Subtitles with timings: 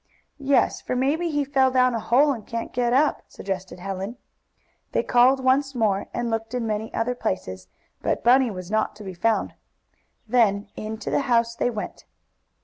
[0.39, 4.17] "Yes, for maybe he fell down a hole, and can't get up," suggested Helen.
[4.93, 7.67] They called once more, and looked in many other places,
[8.01, 9.53] but Bunny was not to be found.
[10.27, 12.05] Then into the house they went.